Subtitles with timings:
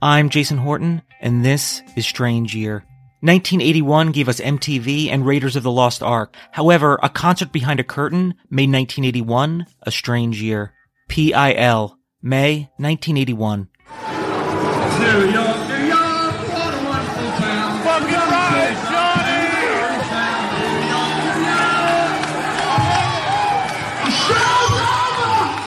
[0.00, 2.84] I'm Jason Horton, and this is Strange Year.
[3.20, 6.36] 1981 gave us MTV and Raiders of the Lost Ark.
[6.52, 10.72] However, a concert behind a curtain made 1981 a strange year.
[11.08, 13.68] PIL, May 1981.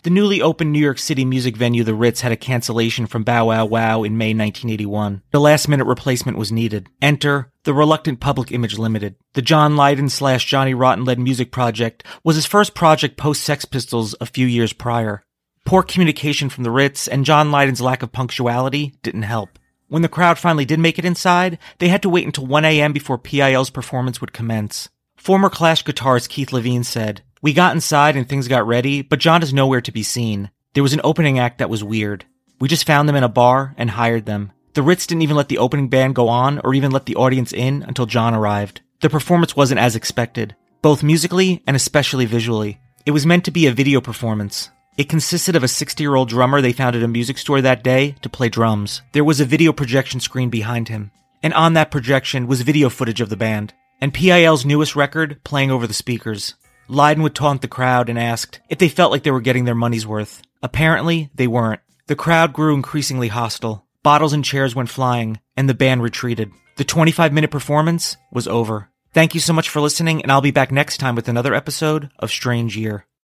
[0.03, 3.45] The newly opened New York City music venue The Ritz had a cancellation from Bow
[3.45, 5.21] Wow Wow in May 1981.
[5.29, 6.89] The last minute replacement was needed.
[7.03, 9.15] Enter the Reluctant Public Image Limited.
[9.33, 13.63] The John Lydon slash Johnny Rotten led music project was his first project post Sex
[13.65, 15.21] Pistols a few years prior.
[15.65, 19.59] Poor communication from the Ritz and John Lydon's lack of punctuality didn't help.
[19.87, 22.91] When the crowd finally did make it inside, they had to wait until 1 a.m.
[22.91, 24.89] before PIL's performance would commence.
[25.15, 29.41] Former Clash guitarist Keith Levene said, We got inside and things got ready, but John
[29.41, 30.51] is nowhere to be seen.
[30.73, 32.25] There was an opening act that was weird.
[32.59, 34.51] We just found them in a bar and hired them.
[34.73, 37.51] The Ritz didn't even let the opening band go on or even let the audience
[37.51, 38.81] in until John arrived.
[39.01, 42.79] The performance wasn't as expected, both musically and especially visually.
[43.07, 44.69] It was meant to be a video performance.
[44.95, 47.83] It consisted of a 60 year old drummer they found at a music store that
[47.83, 49.01] day to play drums.
[49.13, 51.09] There was a video projection screen behind him,
[51.41, 55.71] and on that projection was video footage of the band, and PIL's newest record playing
[55.71, 56.53] over the speakers.
[56.91, 59.73] Lydon would taunt the crowd and asked if they felt like they were getting their
[59.73, 60.41] money's worth.
[60.61, 61.79] Apparently, they weren't.
[62.07, 63.85] The crowd grew increasingly hostile.
[64.03, 66.51] Bottles and chairs went flying, and the band retreated.
[66.75, 68.89] The 25 minute performance was over.
[69.13, 72.09] Thank you so much for listening, and I'll be back next time with another episode
[72.19, 73.05] of Strange Year.